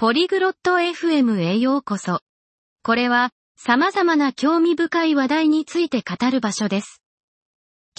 [0.00, 2.20] ポリグロット FM へようこそ。
[2.82, 7.02] これは、様々な興味深い話題について語る場所です。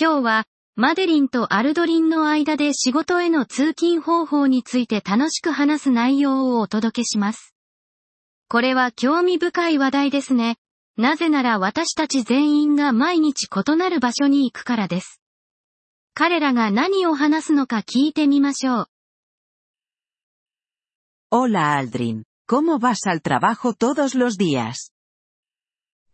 [0.00, 0.44] 今日は、
[0.76, 7.54] マデリンとアルドリンの間で仕事への通勤方法について楽しく話す内容をお届けします。
[8.48, 10.56] これは興味深い話題ですね。
[10.96, 15.20] なぜなら私たち全員が毎日異なる場所に行くからです。
[16.14, 18.86] 彼らが何を話すのか聞いてみましょう。
[21.31, 24.93] Hola Aldrin, ¿cómo vas al trabajo todos los días?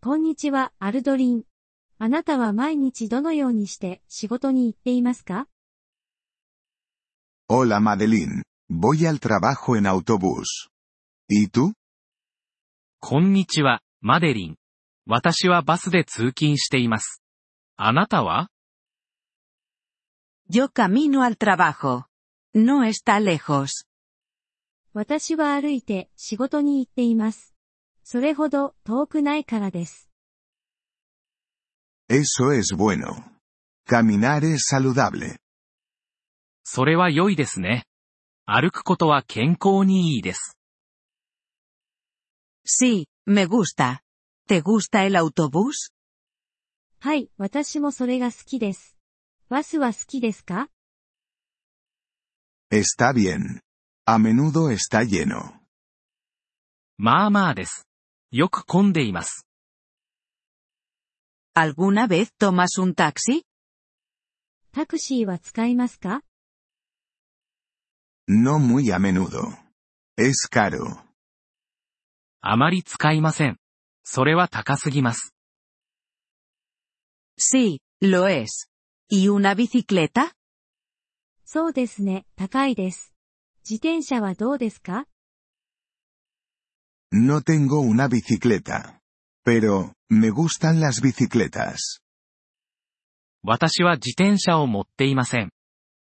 [0.00, 1.42] こんにちは、アルドリン。
[1.98, 5.46] あなたは毎日どのようにして仕事に行っていますか
[7.50, 10.70] Hola Madeline, voy al trabajo en autobús.
[11.28, 11.74] ¿Y tú?
[13.00, 14.56] こんにちは、マデリン。
[15.06, 17.22] 私はバスで通勤しています。
[17.76, 18.48] あなたは
[20.48, 22.06] Yo camino al trabajo.
[22.54, 23.84] No está lejos.
[24.97, 27.53] 私は歩いて仕事に行っています。
[28.05, 30.09] それほど遠くないからです。
[32.07, 33.21] Eso es bueno.
[33.89, 35.35] Caminar es saludable.
[36.63, 37.83] それは良いですね。
[38.45, 40.57] 歩くことは健康にいいです。
[42.65, 43.99] Sí, me gusta.
[44.47, 45.91] ¿Te gusta el autobús?
[47.01, 48.95] はい、私もそれが好きです。
[49.49, 50.69] バスは好きですか
[52.71, 53.64] ？Está bien.
[54.07, 55.59] A menudo está lleno.
[56.97, 57.87] まあまあです。
[58.29, 59.47] よく混んでいます。
[61.55, 63.41] ¿Alguna vez tomas un taxi?
[64.71, 66.21] タクシーは使いますか
[68.27, 69.57] No muy a menudo.
[70.17, 71.03] Es caro.
[72.41, 73.57] あまり使いません。
[74.03, 75.33] それは高すぎます。
[77.39, 78.69] Sí, lo es.
[79.09, 80.35] ¿Y una bicicleta?
[81.43, 83.14] そうですね、高いです。
[83.68, 85.06] 自転車はどうですか
[87.12, 89.00] No tengo una bicicleta.
[89.44, 92.00] Pero, me gustan las bicicletas.
[93.42, 95.50] 私は自転車を持っていません。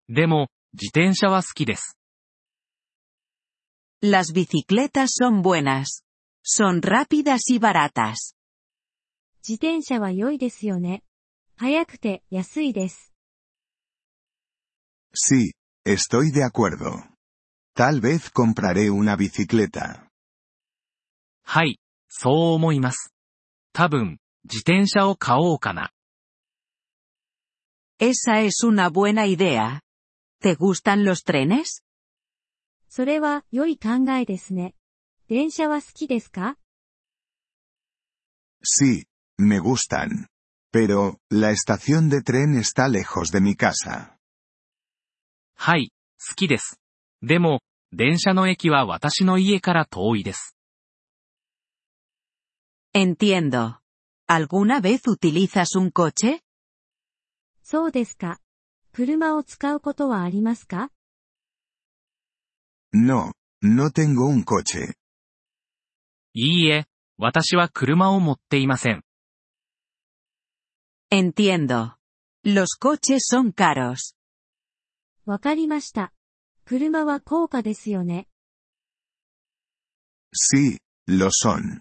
[0.08, 1.98] でも、自転車は好きです。
[4.02, 6.04] Las bicicletas son buenas.
[6.42, 8.34] Son rápidas y baratas.
[9.46, 11.02] 自転車は良いですよね。
[11.56, 13.12] 速くて安いです。
[15.14, 15.52] Sí,
[15.86, 17.07] estoy de acuerdo.
[17.78, 20.06] Tal vez compraré una bicicleta.
[21.42, 23.12] はい、そう思います。
[23.72, 25.90] 多分、自転車を買おうかな。
[27.98, 29.80] Esa es una buena idea.
[30.40, 31.82] ¿Te gustan los trenes?
[32.88, 34.74] それは良い考えですね。
[35.28, 36.56] 電車は好きですか
[38.62, 39.04] Sí,
[39.38, 40.28] me gustan.
[40.72, 44.16] Pero, la estación de tren está lejos de mi casa.
[45.56, 46.80] はい、好きです。
[47.22, 47.60] でも、
[47.91, 50.55] 電車の駅は私の家から遠いです。
[52.93, 53.79] Entiendo.
[54.27, 56.41] ¿Alguna vez utilizas un coche?
[57.63, 58.39] そうですか。
[58.91, 60.91] 車を使うことはありますか
[62.91, 64.93] No, no tengo un coche.
[66.33, 66.85] いいえ、
[67.17, 69.03] 私は車を持っていません。
[71.11, 71.95] Entiendo.
[72.45, 74.15] Los coches son caros.
[75.25, 76.13] わかりました。
[76.69, 78.27] 車は高価ですよね。
[80.31, 81.79] Sí, lo son.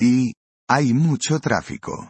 [0.00, 0.32] Y,
[0.66, 2.08] hay mucho tráfico.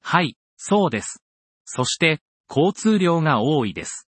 [0.00, 1.22] はい、そうです。
[1.64, 2.20] そして、
[2.50, 4.08] 交通量が多いです。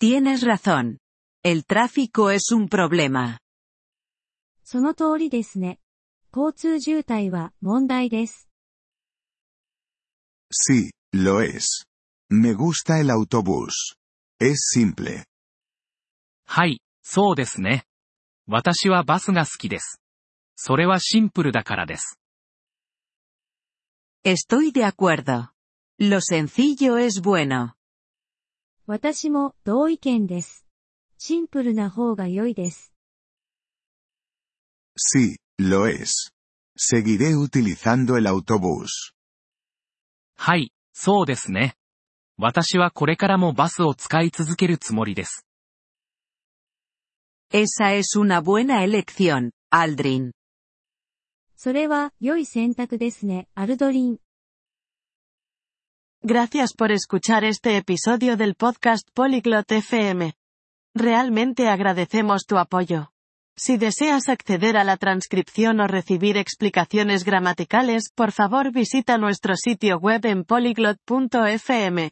[0.00, 0.98] Tienes razón.
[1.42, 3.38] El tráfico es un problema.
[4.62, 5.80] その通りですね。
[6.32, 8.48] 交通渋滞は問題です。
[10.52, 11.86] Sí, lo es.
[12.30, 13.99] Me gusta el autobús.
[14.40, 15.24] Es simple.
[16.46, 17.84] はい、そうですね。
[18.46, 20.00] 私はバスが好きです。
[20.56, 22.18] それはシンプルだからです。
[24.24, 25.50] Estoy de acuerdo.
[25.98, 27.74] Lo sencillo es bueno.
[28.86, 30.66] 私も同意見です。
[31.18, 32.94] シンプルな方が良いです。
[34.96, 36.32] Sí, lo es.
[36.78, 39.12] Seguiré utilizando el autobús.
[40.36, 41.76] はい、そうですね。
[42.39, 45.45] 私はこれからもバスを使い続けるつもりです。
[47.51, 50.31] Esa es una buena elección, Aldrin.
[51.55, 54.17] それは良い選択ですね、アルドリン。
[56.23, 60.33] Gracias por escuchar este episodio del podcast Polyglot FM.
[60.95, 63.11] Realmente agradecemos tu apoyo.
[63.57, 69.97] Si deseas acceder a la transcripción o recibir explicaciones gramaticales, por favor visita nuestro sitio
[69.97, 72.11] web en polyglot.fm.